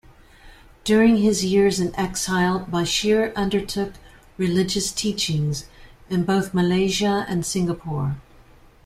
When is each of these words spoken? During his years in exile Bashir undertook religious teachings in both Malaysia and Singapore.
During 0.83 1.17
his 1.17 1.45
years 1.45 1.79
in 1.79 1.95
exile 1.95 2.65
Bashir 2.71 3.31
undertook 3.35 3.93
religious 4.35 4.91
teachings 4.91 5.65
in 6.09 6.23
both 6.23 6.55
Malaysia 6.55 7.23
and 7.29 7.45
Singapore. 7.45 8.15